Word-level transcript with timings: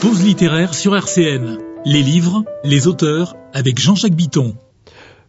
Pause 0.00 0.24
littéraire 0.24 0.74
sur 0.74 0.94
RCN. 0.94 1.58
Les 1.84 2.02
livres, 2.02 2.44
les 2.62 2.86
auteurs, 2.86 3.34
avec 3.52 3.80
Jean-Jacques 3.80 4.14
Bitton. 4.14 4.54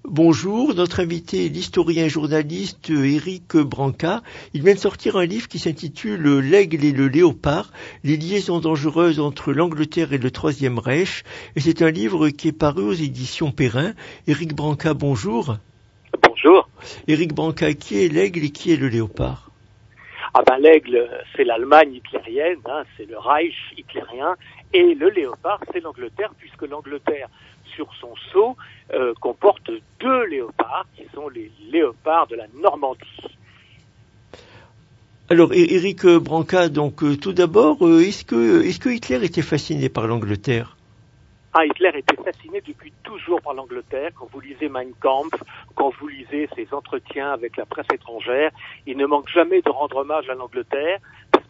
Bonjour, 0.03 0.75
notre 0.75 0.99
invité 0.99 1.47
est 1.47 1.49
l'historien 1.49 2.05
et 2.05 2.09
journaliste 2.09 2.91
Éric 2.91 3.57
Branca. 3.57 4.21
Il 4.53 4.61
vient 4.61 4.75
de 4.75 4.79
sortir 4.79 5.17
un 5.17 5.25
livre 5.25 5.47
qui 5.47 5.57
s'intitule 5.57 6.37
L'aigle 6.37 6.85
et 6.85 6.91
le 6.91 7.07
léopard, 7.07 7.71
les 8.03 8.15
liaisons 8.15 8.59
dangereuses 8.59 9.19
entre 9.19 9.53
l'Angleterre 9.53 10.13
et 10.13 10.19
le 10.19 10.29
Troisième 10.29 10.77
Reich. 10.77 11.23
Et 11.55 11.61
c'est 11.61 11.81
un 11.81 11.89
livre 11.89 12.29
qui 12.29 12.49
est 12.49 12.57
paru 12.57 12.83
aux 12.83 12.93
éditions 12.93 13.51
Perrin. 13.51 13.93
Éric 14.27 14.53
Branca, 14.53 14.93
bonjour. 14.93 15.57
Bonjour. 16.21 16.69
Éric 17.07 17.33
Branca, 17.33 17.73
qui 17.73 18.05
est 18.05 18.07
l'aigle 18.07 18.43
et 18.43 18.51
qui 18.51 18.71
est 18.71 18.77
le 18.77 18.87
léopard? 18.89 19.49
Ah 20.35 20.43
ben 20.45 20.59
l'aigle, 20.59 21.09
c'est 21.35 21.43
l'Allemagne 21.43 21.95
hitlérienne, 21.95 22.59
hein, 22.65 22.83
c'est 22.95 23.09
le 23.09 23.17
Reich 23.17 23.55
hitlérien, 23.75 24.35
et 24.73 24.93
le 24.93 25.09
léopard, 25.09 25.59
c'est 25.71 25.79
l'Angleterre, 25.79 26.31
puisque 26.37 26.61
l'Angleterre 26.63 27.27
sur 27.75 27.87
son 27.99 28.15
sceau 28.31 28.55
euh, 28.93 29.13
comporte 29.19 29.71
deux 29.99 30.25
léopards 30.25 30.85
qui 30.95 31.05
sont 31.13 31.29
les 31.29 31.51
léopards 31.71 32.27
de 32.27 32.35
la 32.35 32.45
Normandie. 32.55 33.37
Alors, 35.31 35.53
Éric 35.53 36.05
Branca, 36.05 36.69
donc 36.69 37.03
euh, 37.03 37.15
tout 37.15 37.33
d'abord, 37.33 37.85
euh, 37.85 38.01
est-ce 38.01 38.25
que, 38.25 38.79
que 38.79 38.89
Hitler 38.89 39.23
était 39.23 39.43
fasciné 39.43 39.87
par 39.89 40.07
l'Angleterre? 40.07 40.75
Ah, 41.53 41.65
Hitler 41.65 41.91
était 41.95 42.15
fasciné 42.15 42.61
depuis 42.61 42.93
toujours 43.03 43.41
par 43.41 43.55
l'Angleterre. 43.55 44.11
Quand 44.15 44.27
vous 44.31 44.39
lisez 44.39 44.69
Mein 44.69 44.91
Kampf, 44.99 45.33
quand 45.73 45.91
vous 45.99 46.07
lisez 46.07 46.47
ses 46.55 46.67
entretiens 46.71 47.31
avec 47.31 47.57
la 47.57 47.65
presse 47.65 47.87
étrangère, 47.91 48.51
il 48.85 48.97
ne 48.97 49.07
manque 49.07 49.29
jamais 49.29 49.61
de 49.61 49.69
rendre 49.69 49.97
hommage 49.97 50.29
à 50.29 50.35
l'Angleterre, 50.35 50.99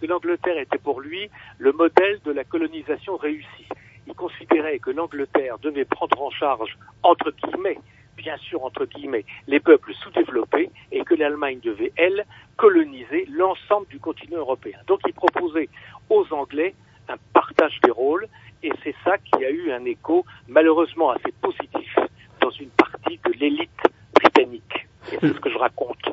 que 0.01 0.05
l'Angleterre 0.05 0.57
était 0.57 0.77
pour 0.77 1.01
lui 1.01 1.29
le 1.57 1.71
modèle 1.71 2.19
de 2.25 2.31
la 2.31 2.43
colonisation 2.43 3.17
réussie 3.17 3.67
il 4.09 4.15
considérait 4.15 4.79
que 4.79 4.89
l'Angleterre 4.89 5.59
devait 5.59 5.85
prendre 5.85 6.21
en 6.21 6.31
charge, 6.31 6.77
entre 7.03 7.31
guillemets, 7.31 7.77
bien 8.17 8.35
sûr 8.37 8.63
entre 8.63 8.85
guillemets, 8.85 9.23
les 9.47 9.59
peuples 9.59 9.93
sous-développés 9.93 10.69
et 10.91 11.03
que 11.03 11.13
l'Allemagne 11.13 11.59
devait, 11.63 11.93
elle, 11.95 12.25
coloniser 12.57 13.27
l'ensemble 13.31 13.87
du 13.87 13.99
continent 13.99 14.39
européen. 14.39 14.77
Donc 14.87 15.01
il 15.05 15.13
proposait 15.13 15.69
aux 16.09 16.25
Anglais 16.31 16.73
un 17.07 17.17
partage 17.33 17.79
des 17.83 17.91
rôles 17.91 18.27
et 18.63 18.71
c'est 18.83 18.95
ça 19.05 19.17
qui 19.19 19.45
a 19.45 19.51
eu 19.51 19.71
un 19.71 19.85
écho 19.85 20.25
malheureusement 20.47 21.11
assez 21.11 21.31
positif 21.41 21.95
dans 22.41 22.51
une 22.51 22.69
partie 22.69 23.19
de 23.25 23.31
l'élite 23.39 23.69
britannique. 24.15 24.87
c'est 25.03 25.21
ce 25.21 25.39
que 25.39 25.49
je 25.51 25.57
raconte. 25.57 26.09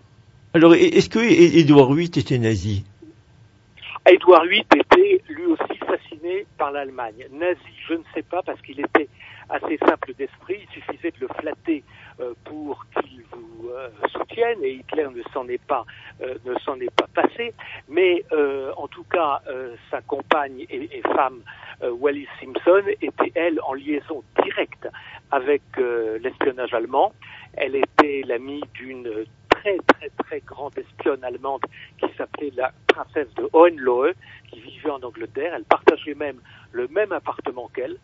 Alors 0.54 0.74
est-ce 0.74 1.08
que 1.08 1.18
Édouard 1.18 1.92
VIII 1.92 2.06
était 2.06 2.38
nazi? 2.38 2.84
Édouard 4.08 4.44
VIII 4.44 4.64
était 4.72 5.20
lui 5.28 5.46
aussi 5.46 5.78
fasciné 5.78 6.46
par 6.58 6.70
l'Allemagne. 6.70 7.26
Nazi, 7.32 7.60
je 7.88 7.94
ne 7.94 8.02
sais 8.14 8.22
pas, 8.22 8.40
parce 8.42 8.60
qu'il 8.62 8.78
était 8.78 9.08
assez 9.48 9.78
simple 9.78 10.14
d'esprit, 10.14 10.60
il 10.62 10.74
suffisait 10.74 11.10
de 11.10 11.20
le 11.20 11.28
flatter 11.40 11.82
euh, 12.20 12.34
pour 12.44 12.84
qu'il 12.90 13.22
vous 13.32 13.68
euh, 13.70 13.88
soutienne, 14.12 14.62
et 14.62 14.74
Hitler 14.74 15.08
ne 15.14 15.22
s'en 15.32 15.48
est 15.48 15.64
pas 15.64 15.84
euh, 16.20 16.34
ne 16.44 16.54
s'en 16.60 16.78
est 16.80 16.94
pas 16.94 17.08
passé. 17.14 17.52
Mais 17.88 18.24
en 18.76 18.88
tout 18.88 19.04
cas, 19.04 19.40
sa 19.90 20.00
compagne 20.02 20.66
et, 20.68 20.98
et 20.98 21.02
femme 21.02 21.42
Wallis 21.82 22.28
Simpson 22.40 22.82
était 23.00 23.32
elle 23.34 23.60
en 23.62 23.74
liaison 23.74 24.22
directe 24.42 24.88
avec 25.30 25.62
l'espionnage 26.20 26.74
allemand. 26.74 27.12
Elle 27.54 27.76
était 27.76 28.22
l'amie 28.26 28.62
d'une 28.74 29.24
très 29.60 29.78
très 29.78 30.10
très 30.10 30.40
grande 30.40 30.76
espionne 30.78 31.22
allemande 31.24 31.62
qui 31.98 32.06
s'appelait 32.16 32.52
la 32.56 32.72
princesse 32.86 33.32
de 33.34 33.48
Hohenlohe, 33.52 34.14
qui 34.50 34.60
vivait 34.60 34.90
en 34.90 35.02
Angleterre. 35.02 35.52
Elle 35.54 35.64
partageait 35.64 36.14
même 36.14 36.40
le 36.72 36.88
même 36.88 37.12
appartement 37.12 37.68
qu'elle. 37.74 37.96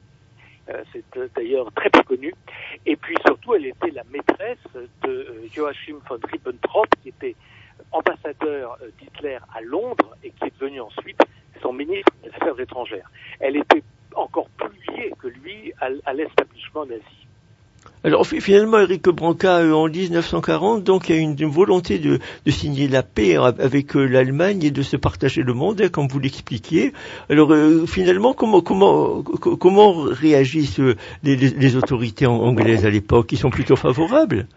Euh, 0.69 0.85
c'est 0.93 1.17
euh, 1.17 1.29
d'ailleurs 1.35 1.73
très 1.73 1.91
peu 1.91 2.03
connu. 2.03 2.33
Et 2.87 2.97
puis 2.97 3.17
surtout, 3.27 3.55
elle 3.55 3.67
était 3.67 3.91
la 3.91 4.05
maîtresse 4.05 4.59
de 5.03 5.11
euh, 5.11 5.49
Joachim 5.53 5.99
von 6.09 6.21
Ribbentrop, 6.31 6.87
qui 7.03 7.09
était 7.09 7.35
ambassadeur 7.91 8.79
d'Hitler 8.99 9.39
à 9.55 9.61
Londres 9.61 10.17
et 10.23 10.31
qui 10.31 10.45
est 10.45 10.61
devenu 10.61 10.81
ensuite 10.81 11.21
son 11.61 11.73
ministre 11.73 12.13
des 12.23 12.31
Affaires 12.31 12.59
étrangères. 12.61 13.11
Elle 13.41 13.57
était 13.57 13.83
encore 14.15 14.49
plus 14.51 14.95
liée 14.95 15.13
que 15.19 15.27
lui 15.27 15.73
à 15.81 16.13
l'établissement 16.13 16.87
nazi. 16.87 17.27
Alors 18.05 18.27
finalement, 18.27 18.81
Eric 18.81 19.09
Branca, 19.11 19.59
euh, 19.59 19.73
en 19.75 19.87
1940, 19.87 20.83
donc 20.83 21.09
il 21.09 21.15
y 21.15 21.19
a 21.21 21.23
une, 21.23 21.37
volonté 21.47 22.01
de, 22.01 22.19
signer 22.49 22.89
la 22.89 23.05
paix 23.05 23.37
avec 23.37 23.95
euh, 23.95 24.07
l'Allemagne 24.07 24.65
et 24.65 24.73
de 24.73 24.83
se 24.83 24.97
partager 24.97 25.43
le 25.43 25.55
monde, 25.55 25.81
hein, 25.81 25.89
comme 25.89 26.09
vous 26.09 26.19
l'expliquiez. 26.19 26.93
Alors 27.31 27.53
euh, 27.53 27.87
finalement, 27.87 28.35
comment 28.35 28.61
comment 28.61 29.23
comment 29.23 29.93
réagissent 29.93 30.81
les, 31.23 31.77
autorités 31.77 32.27
anglaises 32.27 32.85
à 32.87 32.91
l'époque 32.91 33.31
Ils 33.31 33.39
sont 33.39 33.51
plutôt 33.51 33.77
favorables? 33.77 34.49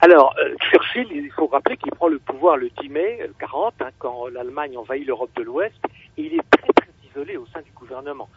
Alors, 0.00 0.34
Churchill, 0.70 1.06
il 1.10 1.30
faut 1.34 1.46
rappeler 1.46 1.78
qu'il 1.78 1.92
prend 1.92 2.08
le 2.08 2.18
pouvoir 2.18 2.58
le 2.58 2.68
10 2.82 2.90
mai 2.90 3.20
40, 3.40 3.72
hein, 3.80 3.86
quand 3.98 4.26
l'Allemagne 4.28 4.76
envahit 4.76 5.06
l'Europe 5.06 5.30
de 5.36 5.42
l'Ouest, 5.42 5.74
et 6.18 6.26
il 6.26 6.34
est 6.34 6.50
très 6.50 6.68
très 6.74 6.90
isolé 7.08 7.38
au 7.38 7.46
sein 7.46 7.62
du 7.62 7.70
gouvernement. 7.74 8.28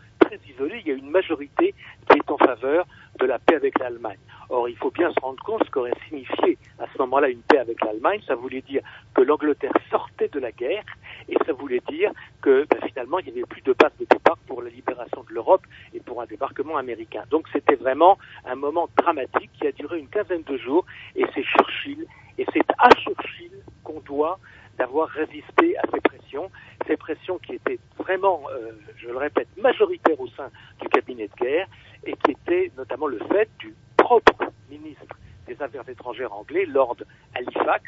Isolé, 0.47 0.81
il 0.85 0.87
y 0.87 0.91
a 0.91 0.95
une 0.95 1.09
majorité 1.09 1.73
qui 2.09 2.17
est 2.17 2.31
en 2.31 2.37
faveur 2.37 2.85
de 3.19 3.25
la 3.25 3.39
paix 3.39 3.55
avec 3.55 3.79
l'Allemagne. 3.79 4.19
Or, 4.49 4.69
il 4.69 4.75
faut 4.77 4.91
bien 4.91 5.11
se 5.11 5.19
rendre 5.19 5.43
compte 5.43 5.63
ce 5.65 5.71
qu'aurait 5.71 5.93
signifié 6.07 6.57
à 6.79 6.85
ce 6.91 6.97
moment-là 6.99 7.29
une 7.29 7.41
paix 7.41 7.57
avec 7.57 7.83
l'Allemagne. 7.83 8.21
Ça 8.27 8.35
voulait 8.35 8.61
dire 8.61 8.81
que 9.13 9.21
l'Angleterre 9.21 9.73
sortait 9.89 10.27
de 10.27 10.39
la 10.39 10.51
guerre 10.51 10.83
et 11.27 11.35
ça 11.45 11.53
voulait 11.53 11.81
dire 11.89 12.11
que 12.41 12.65
ben, 12.69 12.79
finalement, 12.87 13.19
il 13.19 13.25
n'y 13.25 13.31
avait 13.31 13.47
plus 13.47 13.61
de 13.61 13.73
base 13.73 13.91
de 13.99 14.05
départ 14.05 14.37
pour 14.47 14.61
la 14.61 14.69
libération 14.69 15.23
de 15.27 15.33
l'Europe 15.33 15.65
et 15.93 15.99
pour 15.99 16.21
un 16.21 16.25
débarquement 16.25 16.77
américain. 16.77 17.23
Donc, 17.29 17.47
c'était 17.51 17.75
vraiment 17.75 18.17
un 18.45 18.55
moment 18.55 18.87
dramatique 18.97 19.51
qui 19.59 19.67
a 19.67 19.71
duré 19.71 19.99
une 19.99 20.07
quinzaine 20.07 20.43
de 20.43 20.57
jours 20.57 20.85
et 21.15 21.25
c'est 21.33 21.43
Churchill 21.43 22.05
et 22.37 22.45
c'est 22.53 22.65
à 22.77 22.89
Churchill 22.91 23.51
qu'on 23.83 23.99
doit 24.01 24.39
d'avoir 24.79 25.09
résisté 25.09 25.77
à 25.77 25.83
ces 25.93 25.99
pressions, 25.99 26.49
ces 26.87 26.97
pressions 26.97 27.37
qui 27.37 27.53
étaient 27.53 27.79
vraiment, 27.97 28.43
euh, 28.49 28.71
je 28.97 29.09
le 29.09 29.17
répète, 29.17 29.49
majoritaires 29.57 30.19
au 30.19 30.27
sein 30.29 30.49
du 30.81 30.87
cabinet 30.87 31.27
de 31.27 31.35
guerre 31.35 31.67
et 32.05 32.13
qui 32.13 32.31
étaient 32.31 32.71
notamment 32.77 33.07
le 33.07 33.19
fait 33.29 33.49
du 33.59 33.75
propre 33.97 34.51
ministre 34.69 35.15
des 35.47 35.61
Affaires 35.61 35.87
étrangères 35.89 36.33
anglais, 36.33 36.65
Lord 36.65 36.97
Halifax, 37.35 37.83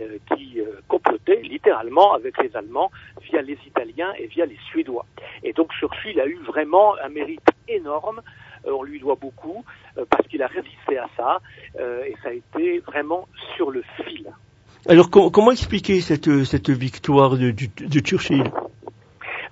euh, 0.00 0.18
qui 0.34 0.60
euh, 0.60 0.80
complotait 0.88 1.42
littéralement 1.42 2.14
avec 2.14 2.42
les 2.42 2.56
Allemands 2.56 2.90
via 3.22 3.42
les 3.42 3.58
Italiens 3.66 4.12
et 4.18 4.26
via 4.26 4.46
les 4.46 4.58
Suédois. 4.70 5.06
Et 5.44 5.52
donc 5.52 5.72
Churchill 5.72 6.18
a 6.20 6.26
eu 6.26 6.38
vraiment 6.38 6.96
un 6.98 7.10
mérite 7.10 7.46
énorme. 7.68 8.22
Euh, 8.66 8.72
on 8.72 8.82
lui 8.82 8.98
doit 8.98 9.16
beaucoup 9.16 9.64
parce 10.08 10.26
qu'il 10.28 10.42
a 10.42 10.46
résisté 10.46 10.96
à 10.96 11.08
ça 11.16 11.40
et 11.78 12.14
ça 12.22 12.30
a 12.30 12.32
été 12.32 12.78
vraiment 12.78 13.28
sur 13.54 13.70
le 13.70 13.82
fil. 14.04 14.32
Alors 14.88 15.10
comment 15.10 15.52
expliquer 15.52 16.00
cette, 16.00 16.28
victoire 16.70 17.36
de, 17.36 17.52
de 17.52 18.00
Churchill? 18.00 18.44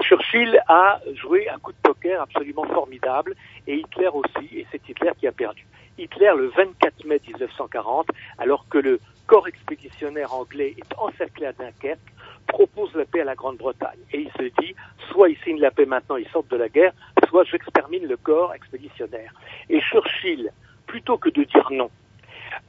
Churchill 0.02 0.60
a 0.66 1.00
joué 1.14 1.48
un 1.48 1.58
coup 1.58 1.70
de 1.70 1.78
poker 1.82 2.20
absolument 2.20 2.64
formidable 2.64 3.36
et 3.66 3.76
Hitler 3.76 4.08
aussi, 4.12 4.58
et 4.58 4.66
c'est 4.72 4.88
Hitler 4.88 5.12
qui 5.18 5.28
a 5.28 5.32
perdu. 5.32 5.64
Hitler, 5.98 6.32
le 6.36 6.48
24 6.48 7.04
mai 7.04 7.20
1940, 7.24 8.08
alors 8.38 8.66
que 8.68 8.78
le 8.78 8.98
corps 9.26 9.46
expéditionnaire 9.46 10.34
anglais 10.34 10.74
est 10.76 10.98
encerclé 10.98 11.46
à 11.46 11.52
Dunkerque, 11.52 12.00
propose 12.48 12.92
la 12.94 13.04
paix 13.04 13.20
à 13.20 13.24
la 13.24 13.36
Grande-Bretagne. 13.36 14.00
Et 14.12 14.22
il 14.22 14.32
se 14.32 14.50
dit, 14.60 14.74
soit 15.12 15.28
il 15.28 15.36
signe 15.44 15.60
la 15.60 15.70
paix 15.70 15.86
maintenant, 15.86 16.16
il 16.16 16.26
sort 16.28 16.44
de 16.50 16.56
la 16.56 16.68
guerre, 16.68 16.92
soit 17.28 17.44
j'extermine 17.44 18.06
le 18.08 18.16
corps 18.16 18.52
expéditionnaire. 18.54 19.32
Et 19.68 19.80
Churchill, 19.80 20.50
plutôt 20.86 21.18
que 21.18 21.28
de 21.28 21.44
dire 21.44 21.68
non, 21.70 21.90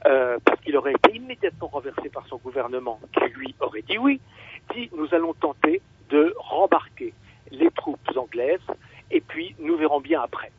euh, 0.06 0.38
parce 0.44 0.60
qu'il 0.60 0.76
aurait 0.76 0.92
été 0.92 1.16
immédiatement 1.16 1.68
renversé 1.68 2.08
par 2.08 2.26
son 2.26 2.36
gouvernement, 2.36 3.00
qui 3.12 3.24
lui 3.34 3.54
aurait 3.60 3.82
dit 3.82 3.98
oui, 3.98 4.20
dit 4.74 4.90
nous 4.96 5.12
allons 5.14 5.34
tenter 5.34 5.80
de 6.10 6.34
rembarquer 6.38 7.12
les 7.50 7.70
troupes 7.70 7.98
anglaises, 8.16 8.60
et 9.10 9.20
puis 9.20 9.54
nous 9.58 9.76
verrons 9.76 10.00
bien 10.00 10.22
après. 10.22 10.50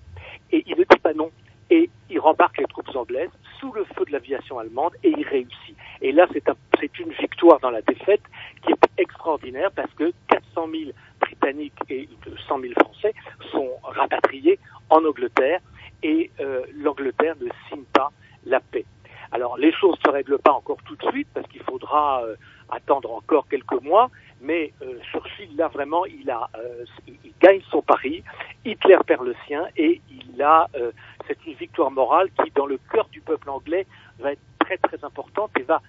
Et 0.52 0.64
il 0.68 0.78
ne 0.78 0.84
dit 0.84 1.00
pas 1.02 1.14
non, 1.14 1.32
et 1.70 1.90
il 2.10 2.20
rembarque 2.20 2.58
les 2.58 2.66
troupes 2.66 2.96
anglaises 2.96 3.32
sous 3.60 3.72
le 3.72 3.84
feu 3.96 4.06
de 4.06 4.12
l'aviation 4.12 4.60
allemande 4.60 4.94
et 5.04 5.10
il 5.10 5.26
réussit. 5.26 5.76
Et 6.02 6.12
là, 6.12 6.28
c'est 6.34 6.48
un, 6.50 6.56
une 7.00 7.14
victoire 7.14 7.60
dans 7.62 7.72
la 7.72 7.82
défaite 7.82 8.22
qui 8.64 8.74
est 8.74 9.02
extraordinaire 9.02 9.72
parce 9.72 9.92
que 9.94 10.12
400 10.28 10.68
000 10.72 10.92
Britanniques 11.20 11.80
et 11.90 12.10
100 12.48 12.60
000 12.60 12.74
Français 12.80 13.14
sont 13.52 13.70
rapatriés 13.84 14.60
en 14.90 15.04
Angleterre 15.06 15.62
et 16.04 16.30
euh, 16.40 16.64
l'Angleterre 16.76 17.36
ne 17.40 17.48
signe 17.70 17.86
pas 17.94 18.12
la 18.46 18.60
paix. 18.60 18.86
Alors 19.34 19.58
les 19.58 19.74
choses 19.74 19.98
ne 19.98 20.12
se 20.12 20.12
règlent 20.12 20.38
pas 20.38 20.52
encore 20.52 20.78
tout 20.86 20.96
de 20.96 21.10
suite 21.10 21.28
parce 21.34 21.48
qu'il 21.48 21.64
faudra 21.64 22.24
euh, 22.24 22.36
attendre 22.70 23.12
encore 23.12 23.48
quelques 23.50 23.82
mois, 23.82 24.10
mais 24.42 24.74
euh, 24.82 25.00
Churchill 25.12 25.56
là 25.58 25.68
vraiment 25.70 26.06
il 26.06 26.30
a 26.30 26.50
euh, 26.56 26.86
il, 27.08 27.34
gagne 27.42 27.62
son 27.72 27.82
pari, 27.82 28.24
Hitler 28.64 28.98
perd 29.06 29.26
le 29.26 29.36
sien 29.48 29.66
et 29.76 30.02
il 30.10 30.42
a 30.42 30.68
euh, 30.76 30.92
c'est 31.28 31.38
une 31.48 31.54
victoire 31.54 31.92
morale 31.92 32.30
qui 32.44 32.52
dans 32.52 32.66
le 32.66 32.80
cœur 32.92 33.08
du 33.12 33.22
peuple 33.22 33.50
anglais 33.50 33.88
va 34.20 34.34
être 34.34 34.42
très 34.60 34.78
très 34.78 35.04
importante 35.04 35.52
et 35.60 35.64
va 35.64 35.82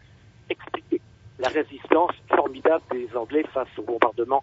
expliquer 0.48 1.00
la 1.38 1.48
résistance 1.48 2.12
formidable 2.28 2.84
des 2.92 3.08
Anglais 3.16 3.44
face 3.52 3.68
au 3.76 3.82
bombardement 3.82 4.42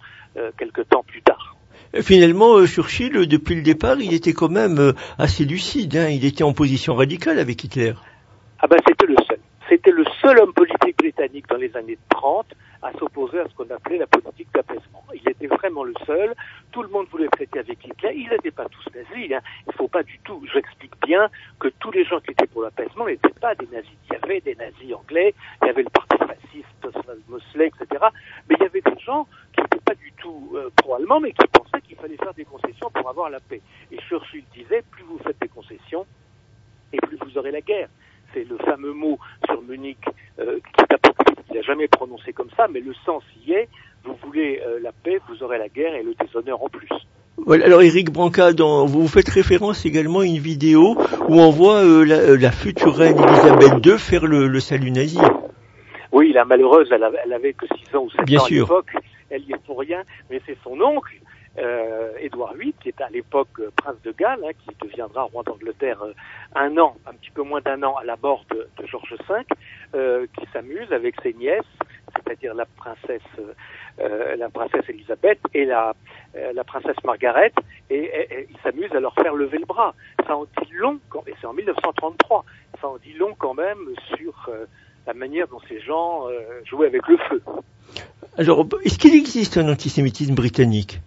quelques 0.57 0.89
temps 0.89 1.03
plus 1.03 1.21
tard. 1.21 1.56
Finalement, 2.01 2.65
Churchill, 2.65 3.13
depuis 3.27 3.56
le 3.56 3.62
départ, 3.62 4.01
il 4.01 4.13
était 4.13 4.33
quand 4.33 4.50
même 4.50 4.94
assez 5.18 5.45
lucide. 5.45 5.95
Hein. 5.95 6.09
Il 6.09 6.25
était 6.25 6.44
en 6.44 6.51
position 6.51 6.95
radicale 6.95 7.39
avec 7.39 7.63
Hitler. 7.63 7.94
Ah 8.63 8.68
ben, 8.68 8.78
c'était 8.88 9.08
le 9.08 9.16
seul. 9.28 9.40
C'était 9.68 9.92
le 9.92 10.06
seul 10.22 10.38
homme 10.38 10.54
politique 10.54 10.96
britannique 10.96 11.48
dans 11.48 11.58
les 11.58 11.75
années 11.75 11.98
30 12.10 12.46
à 12.84 12.92
s'opposer 12.94 13.40
à 13.40 13.48
ce 13.48 13.56
qu'on 13.56 13.69
appelait 13.74 13.98
la 13.98 14.06
politique 14.06 14.50
d'apaisement. 14.54 15.04
Il 15.16 15.28
était 15.28 15.48
vraiment 15.48 15.84
le 15.84 15.96
seul. 16.06 16.36
Tout 16.72 16.84
le 16.84 16.90
monde 16.90 17.08
voulait 17.10 17.28
traiter 17.30 17.58
avec 17.58 17.84
Hitler. 17.84 18.13
Ils 18.16 18.30
n'étaient 18.30 18.52
pas 18.52 18.68
tous 18.69 18.86
nazis. 18.94 19.34
Hein. 19.34 19.40
Il 19.66 19.69
ne 19.69 19.74
faut 19.74 19.88
pas 19.88 20.04
du 20.04 20.19
tout. 20.19 20.46
J'explique 20.54 20.94
bien 21.08 21.28
que 21.60 21.69
tous 21.80 21.90
les 21.90 22.06
gens 22.06 22.19
qui 22.19 22.31
étaient 22.34 22.46
pour 22.46 22.62
l'apaisement 22.62 23.08
n'étaient 23.08 23.30
pas 23.30 23.56
des 23.56 23.66
nazis. 23.66 23.98
Il 24.10 24.13
y 24.13 24.24
avait 24.24 24.42
des 24.42 24.54
nazis 24.54 24.94
anglais, 24.94 25.34
il 25.63 25.68
y 25.68 25.69
avait 25.72 25.84
le 25.84 25.90
parti 25.90 26.18
fasciste, 26.19 27.00
Mosley, 27.30 27.68
etc. 27.68 28.06
Mais 28.48 28.58
il 28.60 28.63
y 28.63 28.66
avait 28.68 28.81
des 28.81 29.00
gens 29.00 29.25
qui 29.54 29.62
n'étaient 29.62 29.84
pas 29.84 29.96
du 29.96 30.12
tout 30.18 30.52
euh, 30.54 30.69
pro-allemands, 30.75 31.19
mais 31.19 31.31
qui 31.31 31.48
pensaient 31.48 31.81
qu'il 31.81 31.98
fallait 31.98 32.18
faire 32.18 32.36
des 32.36 32.46
concessions 32.46 32.92
pour 32.92 33.10
avoir 33.10 33.31
la 33.31 33.40
paix. 33.40 33.62
Et 33.92 33.98
Churchill 33.98 34.44
disait, 34.54 34.84
plus 34.92 35.04
vous 35.04 35.18
faites 35.24 35.40
des 35.42 35.48
concessions, 35.48 36.06
et 36.94 36.98
plus 36.98 37.18
vous 37.18 37.40
aurez 37.40 37.52
la 37.52 37.62
guerre 37.62 37.90
c'est 38.34 38.48
le 38.48 38.58
fameux 38.58 38.94
mot 38.94 39.19
sur 39.46 39.62
Munich 39.62 39.98
euh, 40.40 40.60
qui 40.74 40.81
est 40.81 40.94
apocryphe, 40.94 41.46
qu'il 41.46 41.56
n'a 41.56 41.62
jamais 41.62 41.88
prononcé 41.88 42.34
comme 42.34 42.50
ça, 42.56 42.68
mais 42.68 42.80
le 42.80 42.94
sens 43.06 43.24
y 43.46 43.54
est. 43.54 43.70
Vous 44.04 44.16
voulez 44.24 44.62
euh, 44.66 44.80
la 44.81 44.92
paix, 44.92 45.20
vous 45.28 45.44
aurez 45.44 45.58
la 45.58 45.61
guerre 45.74 45.96
et 45.96 46.04
le 46.04 46.14
déshonneur 46.14 46.64
en 46.64 46.70
plus. 46.70 46.90
Voilà, 47.38 47.66
alors 47.66 47.82
Eric 47.82 48.12
Branca, 48.12 48.54
dans, 48.54 48.86
vous 48.86 49.08
faites 49.08 49.30
référence 49.30 49.86
également 49.86 50.20
à 50.20 50.26
une 50.26 50.38
vidéo 50.38 50.96
où 51.28 51.40
on 51.40 51.50
voit 51.50 51.84
euh, 51.84 52.04
la, 52.06 52.52
future 52.52 52.96
reine 52.96 53.18
Elisabeth 53.18 53.86
II 53.86 53.98
faire 53.98 54.26
le, 54.26 54.60
salut 54.60 54.92
nazi. 54.92 55.20
Oui, 56.12 56.34
la 56.34 56.46
malheureuse, 56.46 56.90
elle, 56.92 57.04
avait, 57.04 57.54
que 57.54 57.66
6 57.66 57.96
ans 57.96 58.04
ou 58.04 58.10
7 58.12 58.20
ans 58.20 58.46
à 58.46 58.50
l'époque, 58.50 58.92
elle 59.30 59.44
y 59.44 59.54
est 59.54 59.66
pour 59.66 59.80
rien, 59.80 60.04
mais 60.30 60.42
c'est 60.46 60.58
son 60.64 60.80
oncle 60.82 61.16
euh, 61.58 62.12
Édouard 62.20 62.54
VIII, 62.54 62.74
qui 62.82 62.90
est 62.90 63.02
à 63.02 63.10
l'époque 63.10 63.60
euh, 63.60 63.72
prince 63.76 64.02
de 64.04 64.12
Galles, 64.12 64.40
hein, 64.46 64.52
qui 64.54 64.76
deviendra 64.86 65.24
roi 65.24 65.44
d'Angleterre 65.44 66.02
euh, 66.04 66.14
un 66.56 66.78
an, 66.78 66.96
un 67.06 67.14
petit 67.14 67.32
peu 67.32 67.44
moins 67.44 67.62
d'un 67.62 67.82
an 67.84 67.96
à 67.96 68.04
la 68.04 68.16
mort 68.22 68.46
de, 68.52 68.68
de 68.78 68.88
George 68.88 69.16
V, 69.30 69.36
euh, 69.96 70.28
qui 70.38 70.46
s'amuse 70.54 70.92
avec 70.92 71.16
ses 71.22 71.34
nièces, 71.34 71.64
c'est-à-dire 72.24 72.54
la 72.54 72.66
princesse, 72.66 73.22
euh, 74.00 74.36
la 74.36 74.50
princesse 74.50 74.88
Elisabeth 74.90 75.40
et 75.54 75.66
la, 75.66 75.94
la 76.54 76.64
princesse 76.64 76.98
Margaret, 77.04 77.52
et, 77.90 78.04
et, 78.04 78.48
il 78.50 78.58
s'amuse 78.64 78.92
à 78.94 79.00
leur 79.00 79.14
faire 79.16 79.34
lever 79.34 79.58
le 79.58 79.66
bras. 79.66 79.94
Ça 80.26 80.36
en 80.36 80.46
dit 80.46 80.72
long, 80.74 81.00
et 81.28 81.34
c'est 81.40 81.48
en 81.48 81.54
1933, 81.54 82.46
ça 82.80 82.88
en 82.88 82.98
dit 82.98 83.14
long 83.14 83.36
quand 83.38 83.54
même 83.54 83.80
sur 84.16 84.50
la 85.08 85.14
manière 85.14 85.48
dont 85.48 85.60
ces 85.68 85.80
gens 85.82 86.28
jouaient 86.66 86.88
avec 86.88 87.08
le 87.08 87.18
feu. 87.18 87.42
Alors, 88.38 88.66
est-ce 88.84 88.98
qu'il 88.98 89.16
existe 89.16 89.58
un 89.58 89.68
antisémitisme 89.70 90.36
britannique? 90.36 91.00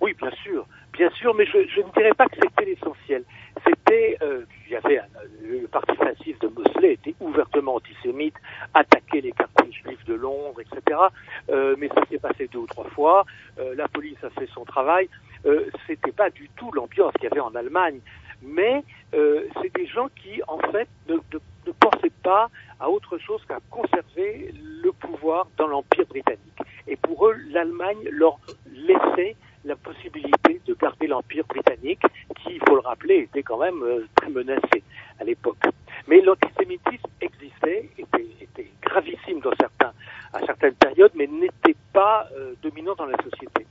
Oui, 0.00 0.14
bien 0.20 0.32
sûr, 0.42 0.66
bien 0.92 1.10
sûr, 1.10 1.32
mais 1.34 1.46
je, 1.46 1.58
ne 1.58 1.92
dirais 1.92 2.12
pas 2.16 2.26
que 2.26 2.34
c'était 2.42 2.64
l'essentiel. 2.64 3.22
C'était, 3.72 4.18
euh, 4.20 4.44
il 4.66 4.72
y 4.72 4.76
avait 4.76 5.00
le 5.42 5.66
parti 5.68 5.96
fasciste 5.96 6.42
de 6.42 6.48
Mosley 6.48 6.92
était 6.94 7.14
ouvertement 7.20 7.76
antisémite, 7.76 8.34
attaquait 8.74 9.22
les 9.22 9.32
quartiers 9.32 9.72
juifs 9.72 10.04
de 10.04 10.14
Londres, 10.14 10.60
etc. 10.60 10.98
Euh, 11.48 11.74
mais 11.78 11.88
ça 11.88 12.02
s'est 12.10 12.18
passé 12.18 12.48
deux 12.52 12.60
ou 12.60 12.66
trois 12.66 12.88
fois. 12.90 13.24
Euh, 13.58 13.74
la 13.74 13.88
police 13.88 14.22
a 14.22 14.30
fait 14.30 14.48
son 14.52 14.64
travail. 14.64 15.08
Euh, 15.46 15.70
c'était 15.86 16.12
pas 16.12 16.30
du 16.30 16.50
tout 16.56 16.70
l'ambiance 16.72 17.12
qu'il 17.14 17.24
y 17.24 17.26
avait 17.28 17.40
en 17.40 17.54
Allemagne, 17.54 18.00
mais 18.42 18.84
euh, 19.14 19.46
c'est 19.60 19.74
des 19.74 19.86
gens 19.86 20.08
qui, 20.16 20.42
en 20.46 20.58
fait, 20.70 20.88
ne, 21.08 21.14
ne, 21.14 21.38
ne 21.66 21.72
pensaient 21.72 22.12
pas 22.22 22.50
à 22.78 22.90
autre 22.90 23.18
chose 23.18 23.42
qu'à 23.48 23.58
conserver 23.70 24.52
le 24.82 24.92
pouvoir 24.92 25.46
dans 25.56 25.66
l'empire 25.66 26.06
britannique. 26.06 26.60
Et 26.86 26.96
pour 26.96 27.28
eux, 27.28 27.36
l'Allemagne 27.50 28.08
leur 28.10 28.38
laissait 28.66 29.36
la 29.64 29.76
possibilité 29.76 30.60
de 30.66 30.74
garder 30.74 31.06
l'Empire 31.06 31.44
britannique, 31.48 32.02
qui, 32.36 32.54
il 32.54 32.60
faut 32.68 32.74
le 32.74 32.80
rappeler, 32.80 33.28
était 33.30 33.42
quand 33.42 33.58
même 33.58 33.82
euh, 33.82 34.06
très 34.16 34.30
menacé 34.30 34.82
à 35.20 35.24
l'époque. 35.24 35.62
Mais 36.08 36.20
l'antisémitisme 36.20 37.06
existait, 37.20 37.88
était, 37.98 38.26
était, 38.40 38.70
gravissime 38.82 39.40
dans 39.40 39.54
certains, 39.58 39.92
à 40.32 40.44
certaines 40.44 40.74
périodes, 40.74 41.12
mais 41.14 41.26
n'était 41.26 41.76
pas 41.92 42.28
euh, 42.36 42.54
dominant 42.62 42.94
dans 42.96 43.06
la 43.06 43.16
société. 43.22 43.66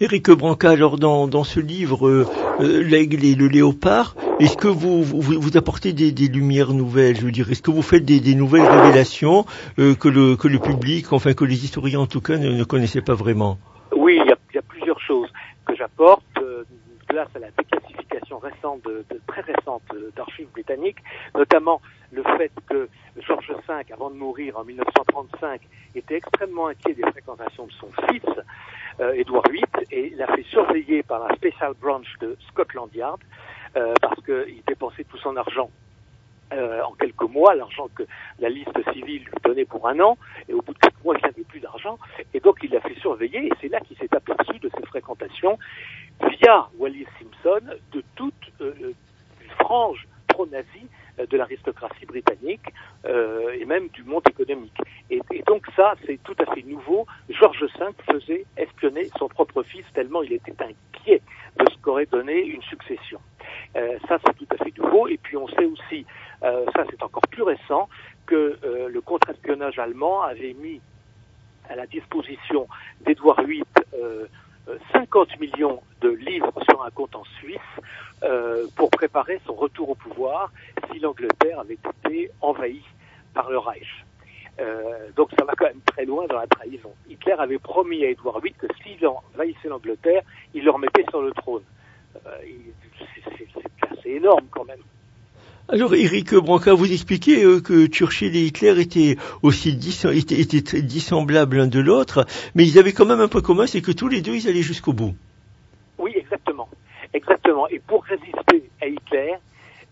Éric 0.00 0.30
Branca, 0.30 0.70
alors 0.70 0.98
dans, 0.98 1.26
dans 1.26 1.44
ce 1.44 1.60
livre, 1.60 2.06
euh, 2.08 2.26
euh 2.60 2.82
l'aigle 2.82 3.24
et 3.24 3.34
le 3.34 3.48
léopard, 3.48 4.14
est-ce 4.40 4.56
que 4.56 4.68
vous, 4.68 5.02
vous, 5.02 5.20
vous 5.20 5.56
apportez 5.56 5.92
des, 5.92 6.12
des, 6.12 6.28
lumières 6.28 6.72
nouvelles 6.72 7.16
Je 7.16 7.26
veux 7.26 7.32
dire, 7.32 7.50
est-ce 7.50 7.62
que 7.62 7.70
vous 7.70 7.82
faites 7.82 8.04
des, 8.04 8.20
des 8.20 8.34
nouvelles 8.34 8.66
révélations 8.66 9.44
euh, 9.78 9.94
que, 9.94 10.08
le, 10.08 10.36
que 10.36 10.48
le 10.48 10.58
public, 10.58 11.12
enfin 11.12 11.34
que 11.34 11.44
les 11.44 11.64
historiens 11.64 12.00
en 12.00 12.06
tout 12.06 12.20
cas, 12.20 12.38
ne, 12.38 12.52
ne 12.52 12.64
connaissaient 12.64 13.02
pas 13.02 13.14
vraiment? 13.14 13.58
Oui, 13.94 14.18
il 14.22 14.28
y 14.28 14.32
a 14.32 14.36
choses 15.06 15.30
que 15.66 15.74
j'apporte 15.74 16.24
euh, 16.38 16.64
à 17.34 17.38
la 17.38 17.50
déclassification 17.50 18.38
récente, 18.38 18.82
de, 18.84 19.04
très 19.26 19.42
récente 19.42 19.82
euh, 19.94 20.10
d'archives 20.16 20.48
britanniques, 20.52 20.98
notamment 21.34 21.80
le 22.12 22.22
fait 22.36 22.52
que 22.68 22.88
George 23.18 23.52
V, 23.68 23.74
avant 23.92 24.10
de 24.10 24.16
mourir 24.16 24.58
en 24.58 24.64
1935, 24.64 25.60
était 25.94 26.16
extrêmement 26.16 26.68
inquiet 26.68 26.94
des 26.94 27.02
fréquentations 27.10 27.66
de 27.66 27.72
son 27.72 27.88
fils, 28.08 28.22
euh, 29.00 29.12
Édouard 29.12 29.48
VIII, 29.50 29.64
et 29.90 30.10
l'a 30.10 30.26
fait 30.28 30.44
surveiller 30.44 31.02
par 31.02 31.26
la 31.26 31.34
Special 31.36 31.74
Branch 31.80 32.06
de 32.20 32.36
Scotland 32.48 32.90
Yard, 32.94 33.20
parce 34.00 34.24
qu'il 34.24 34.62
dépensait 34.66 35.04
tout 35.04 35.18
son 35.18 35.36
argent 35.36 35.68
euh, 36.52 36.82
en 36.82 36.92
quelques 36.92 37.22
mois 37.22 37.54
l'argent 37.54 37.88
que 37.94 38.04
la 38.38 38.48
liste 38.48 38.78
civile 38.92 39.24
lui 39.24 39.32
donnait 39.44 39.64
pour 39.64 39.88
un 39.88 39.98
an, 40.00 40.16
et 40.48 40.54
au 40.54 40.62
bout 40.62 40.74
de 40.74 40.78
quatre 40.78 41.02
mois, 41.04 41.16
il 41.18 41.22
n'avait 41.22 41.44
plus 41.44 41.60
d'argent, 41.60 41.98
et 42.34 42.40
donc 42.40 42.58
il 42.62 42.70
l'a 42.70 42.80
fait 42.80 42.98
surveiller, 43.00 43.46
et 43.46 43.52
c'est 43.60 43.68
là 43.68 43.80
qu'il 43.80 43.96
s'est 43.96 44.14
aperçu 44.14 44.58
de 44.58 44.70
ses 44.76 44.86
fréquentations 44.86 45.58
via 46.20 46.68
Wallis 46.78 47.06
Simpson 47.18 47.60
de 47.92 48.02
toute 48.14 48.34
euh, 48.60 48.94
une 49.42 49.50
frange 49.60 50.06
pro-nazie 50.28 50.88
euh, 51.18 51.26
de 51.26 51.36
l'aristocratie 51.36 52.06
britannique 52.06 52.72
euh, 53.06 53.56
et 53.58 53.64
même 53.64 53.88
du 53.88 54.04
monde 54.04 54.22
économique. 54.28 54.78
Et, 55.10 55.20
et 55.32 55.42
donc 55.46 55.66
ça, 55.74 55.94
c'est 56.04 56.22
tout 56.22 56.36
à 56.38 56.54
fait 56.54 56.62
nouveau. 56.62 57.06
George 57.30 57.64
V 57.78 57.86
faisait 58.10 58.44
espionner 58.56 59.08
son 59.18 59.28
propre 59.28 59.62
fils 59.62 59.84
tellement 59.94 60.22
il 60.22 60.32
était 60.34 60.54
inquiet 60.60 61.22
de 61.58 61.70
ce 61.70 61.76
qu'aurait 61.78 62.06
donné 62.06 62.44
une 62.44 62.62
succession. 62.62 63.20
Euh, 63.76 63.98
ça, 64.08 64.18
c'est 64.24 64.36
tout 64.36 64.46
à 64.50 64.64
fait 64.64 64.76
nouveau. 64.78 65.06
Et 65.08 65.18
puis 65.18 65.36
on 65.36 65.48
sait 65.48 65.64
aussi 65.64 66.06
euh, 66.42 66.64
ça 66.74 66.84
c'est 66.90 67.02
encore 67.02 67.26
plus 67.30 67.42
récent, 67.42 67.88
que 68.26 68.58
euh, 68.64 68.88
le 68.88 69.00
contre-espionnage 69.00 69.78
allemand 69.78 70.22
avait 70.22 70.54
mis 70.54 70.80
à 71.68 71.76
la 71.76 71.86
disposition 71.86 72.68
d'Édouard 73.00 73.42
VIII 73.42 73.64
50 74.92 75.28
euh, 75.28 75.40
millions 75.40 75.82
de 76.00 76.10
livres 76.10 76.52
sur 76.68 76.84
un 76.84 76.90
compte 76.90 77.14
en 77.16 77.24
Suisse 77.38 77.60
pour 78.76 78.90
préparer 78.90 79.40
son 79.46 79.54
retour 79.54 79.90
au 79.90 79.94
pouvoir 79.94 80.50
si 80.90 80.98
l'Angleterre 80.98 81.60
avait 81.60 81.78
été 82.02 82.30
envahie 82.40 82.84
par 83.34 83.50
le 83.50 83.58
Reich. 83.58 84.04
donc 85.14 85.28
ça 85.38 85.44
va 85.44 85.52
quand 85.54 85.66
même 85.66 85.82
très 85.86 86.06
loin 86.06 86.26
dans 86.26 86.38
la 86.38 86.46
trahison. 86.46 86.92
Hitler 87.08 87.34
avait 87.38 87.58
promis 87.58 88.04
à 88.04 88.08
Édouard 88.08 88.40
VIII 88.40 88.54
que 88.54 88.66
s'il 88.82 89.06
envahissait 89.06 89.68
l'Angleterre, 89.68 90.22
il 90.54 90.64
le 90.64 90.70
remettait 90.70 91.04
sur 91.10 91.20
le 91.20 91.32
trône. 91.32 91.62
C'est 93.38 93.98
assez 93.98 94.10
énorme 94.10 94.46
quand 94.50 94.64
même. 94.64 94.80
Alors, 95.68 95.96
Eric 95.96 96.32
Branca, 96.34 96.74
vous 96.74 96.92
expliquez 96.92 97.42
euh, 97.42 97.60
que 97.60 97.86
Churchill 97.86 98.36
et 98.36 98.46
Hitler 98.46 98.80
étaient 98.80 99.16
aussi 99.42 99.70
étaient, 99.70 100.40
étaient 100.40 100.62
très 100.62 100.80
dissemblables 100.80 101.56
l'un 101.56 101.66
de 101.66 101.80
l'autre, 101.80 102.24
mais 102.54 102.64
ils 102.64 102.78
avaient 102.78 102.92
quand 102.92 103.04
même 103.04 103.20
un 103.20 103.26
point 103.26 103.40
commun, 103.40 103.66
c'est 103.66 103.82
que 103.82 103.90
tous 103.90 104.06
les 104.06 104.20
deux, 104.20 104.36
ils 104.36 104.48
allaient 104.48 104.62
jusqu'au 104.62 104.92
bout. 104.92 105.16
Oui, 105.98 106.12
exactement. 106.14 106.68
Exactement. 107.12 107.66
Et 107.68 107.80
pour 107.80 108.04
résister 108.04 108.70
à 108.80 108.86
Hitler, 108.86 109.34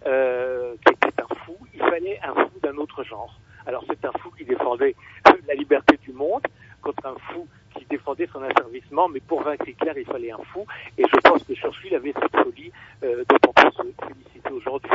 euh, 0.06 0.74
qui 0.86 0.92
était 0.92 1.20
un 1.20 1.34
fou, 1.44 1.56
il 1.74 1.80
fallait 1.80 2.20
un 2.22 2.34
fou 2.34 2.60
d'un 2.62 2.76
autre 2.76 3.02
genre. 3.02 3.40
Alors, 3.66 3.84
c'est 3.88 4.04
un 4.04 4.12
fou 4.20 4.30
qui 4.38 4.44
défendait 4.44 4.94
la 5.48 5.54
liberté 5.54 5.98
du 6.04 6.12
monde 6.12 6.42
contre 6.82 7.04
un 7.04 7.16
fou 7.32 7.48
défendait 7.94 8.28
son 8.32 8.42
asservissement, 8.42 9.08
mais 9.08 9.20
pour 9.20 9.42
vaincre 9.42 9.68
Hitler, 9.68 9.92
il 9.96 10.04
fallait 10.04 10.32
un 10.32 10.44
fou. 10.52 10.66
Et 10.98 11.02
je 11.02 11.20
pense 11.20 11.42
que 11.44 11.54
Churchill 11.54 11.94
avait 11.94 12.12
cette 12.20 12.36
folie 12.42 12.72
euh, 13.04 13.24
dont 13.28 13.48
on 13.48 13.52
peut 13.52 13.70
se 13.76 13.82
féliciter 14.06 14.50
aujourd'hui. 14.50 14.90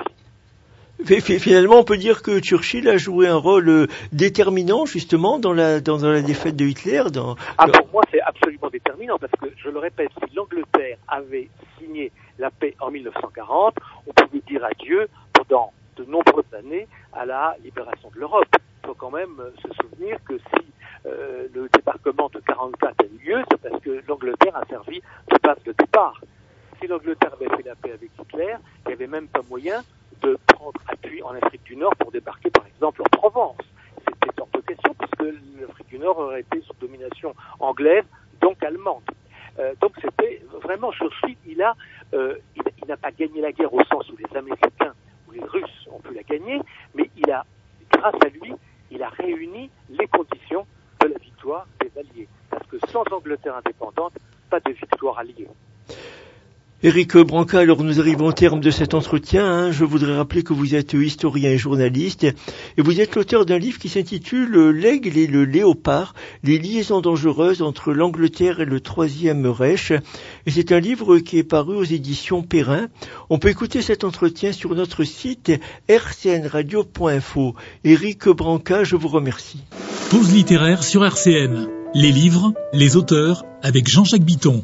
Finalement, 1.39 1.79
on 1.79 1.85
peut 1.85 1.97
dire 1.97 2.21
que 2.21 2.41
Churchill 2.41 2.89
a 2.89 2.97
joué 2.97 3.27
un 3.27 3.37
rôle 3.37 3.69
euh, 3.69 3.87
déterminant 4.11 4.85
justement 4.85 5.39
dans 5.39 5.53
la 5.53 5.79
dans, 5.79 5.97
la 6.05 6.21
défaite 6.21 6.57
de 6.57 6.65
Hitler. 6.65 7.03
Dans... 7.13 7.35
Ah, 7.57 7.67
pour 7.67 7.87
moi, 7.93 8.03
c'est 8.11 8.19
absolument 8.19 8.69
déterminant 8.69 9.17
parce 9.17 9.31
que 9.41 9.47
je 9.55 9.69
le 9.69 9.79
répète, 9.79 10.09
si 10.27 10.35
l'Angleterre 10.35 10.97
avait 11.07 11.49
signé 11.77 12.11
la 12.37 12.51
paix 12.51 12.75
en 12.81 12.91
1940, 12.91 13.75
on 14.07 14.13
pouvait 14.13 14.43
dire 14.45 14.65
adieu 14.65 15.07
pendant 15.31 15.71
de 15.95 16.03
nombreuses 16.03 16.53
années 16.57 16.87
à 17.13 17.25
la 17.25 17.55
libération 17.63 18.09
de 18.13 18.19
l'Europe. 18.19 18.47
Il 18.83 18.87
faut 18.87 18.93
quand 18.95 19.11
même 19.11 19.39
euh, 19.39 19.51
se 19.63 19.73
souvenir 19.81 20.17
que 20.25 20.37
si 20.37 20.65
euh, 21.05 21.47
le 21.53 21.69
débarquement 21.69 22.29
de 22.33 22.39
44 22.39 22.95
a 22.99 23.05
eu 23.05 23.27
lieu, 23.27 23.43
c'est 23.49 23.61
parce 23.69 23.81
que 23.81 24.03
l'Angleterre 24.07 24.55
a 24.55 24.65
servi 24.65 24.99
de 24.99 25.37
base 25.41 25.61
de 25.65 25.73
départ. 25.73 26.21
Si 26.79 26.87
l'Angleterre 26.87 27.33
avait 27.33 27.55
fait 27.55 27.63
la 27.63 27.75
paix 27.75 27.91
avec 27.91 28.11
Hitler, 28.19 28.55
il 28.85 28.87
n'y 28.87 28.93
avait 28.93 29.07
même 29.07 29.27
pas 29.27 29.41
moyen 29.49 29.81
de 30.21 30.37
prendre 30.47 30.79
appui 30.87 31.21
en 31.23 31.33
Afrique 31.35 31.63
du 31.63 31.75
Nord 31.75 31.95
pour 31.95 32.11
débarquer 32.11 32.49
par 32.49 32.65
exemple 32.67 33.01
en 33.01 33.17
Provence. 33.17 33.57
C'était 34.07 34.41
hors 34.41 34.49
de 34.53 34.61
question 34.61 34.93
puisque 34.93 35.33
l'Afrique 35.59 35.87
du 35.87 35.99
Nord 35.99 36.19
aurait 36.19 36.41
été 36.41 36.61
sous 36.61 36.73
domination 36.79 37.33
anglaise, 37.59 38.03
donc 38.41 38.61
allemande. 38.63 39.03
Euh, 39.59 39.73
donc 39.81 39.93
c'était 40.01 40.41
vraiment 40.61 40.91
Churchill, 40.91 41.35
il 41.45 41.61
a, 41.61 41.75
euh, 42.13 42.35
il, 42.55 42.87
n'a 42.87 42.97
pas 42.97 43.11
gagné 43.11 43.41
la 43.41 43.51
guerre 43.51 43.73
au 43.73 43.83
sens 43.85 44.09
où 44.09 44.15
les 44.17 44.37
Américains 44.37 44.93
ou 45.27 45.31
les 45.31 45.43
Russes 45.43 45.87
ont 45.91 45.99
pu 45.99 46.13
la 46.13 46.23
gagner, 46.23 46.61
mais 46.95 47.09
il 47.17 47.29
a, 47.31 47.45
grâce 47.91 48.15
à 48.25 48.29
lui, 48.29 48.53
il 48.91 49.03
a 49.03 49.09
réuni 49.09 49.69
les 49.89 50.07
conditions 50.07 50.65
victoire 51.39 51.65
des 51.79 51.91
Alliés. 51.99 52.27
Parce 52.49 52.67
que 52.67 52.77
sans 52.91 53.03
Angleterre 53.11 53.55
indépendante, 53.55 54.13
pas 54.49 54.59
de 54.59 54.71
victoire 54.71 55.19
alliée. 55.19 55.47
Éric 56.81 57.17
Branca, 57.17 57.59
alors 57.59 57.83
nous 57.83 57.99
arrivons 57.99 58.27
au 58.27 58.31
terme 58.31 58.61
de 58.61 58.71
cet 58.71 58.93
entretien. 58.93 59.45
Hein. 59.45 59.71
Je 59.71 59.83
voudrais 59.83 60.15
rappeler 60.15 60.43
que 60.43 60.53
vous 60.53 60.75
êtes 60.75 60.93
historien 60.93 61.49
et 61.49 61.57
journaliste 61.57 62.23
et 62.23 62.81
vous 62.81 63.01
êtes 63.01 63.15
l'auteur 63.15 63.45
d'un 63.45 63.57
livre 63.57 63.79
qui 63.79 63.89
s'intitule 63.89 64.69
L'aigle 64.69 65.17
et 65.17 65.27
le 65.27 65.43
léopard, 65.43 66.13
les 66.41 66.57
liaisons 66.57 67.01
dangereuses 67.01 67.61
entre 67.61 67.91
l'Angleterre 67.91 68.61
et 68.61 68.65
le 68.65 68.79
Troisième 68.79 69.45
Reich. 69.45 69.91
Et 70.45 70.51
c'est 70.51 70.71
un 70.71 70.79
livre 70.79 71.19
qui 71.19 71.37
est 71.37 71.43
paru 71.43 71.75
aux 71.75 71.83
éditions 71.83 72.43
Perrin. 72.43 72.87
On 73.29 73.39
peut 73.39 73.49
écouter 73.49 73.81
cet 73.81 74.05
entretien 74.05 74.53
sur 74.53 74.73
notre 74.73 75.03
site 75.03 75.51
rcnradio.info. 75.89 77.55
Éric 77.83 78.29
Branca, 78.29 78.85
je 78.85 78.95
vous 78.95 79.09
remercie. 79.09 79.65
Pause 80.11 80.33
littéraire 80.33 80.81
sur 80.83 81.05
RCN. 81.05 81.67
Les 81.93 82.13
livres, 82.13 82.53
les 82.71 82.95
auteurs 82.95 83.43
avec 83.61 83.89
Jean-Jacques 83.89 84.23
Bitton. 84.23 84.63